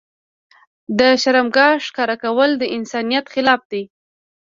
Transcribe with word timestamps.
د 0.99 1.01
شرمګاه 1.21 1.81
ښکاره 1.85 2.15
کول 2.23 2.49
د 2.57 2.63
انسانيت 2.77 3.25
خلاف 3.33 3.61
دي. 3.71 3.83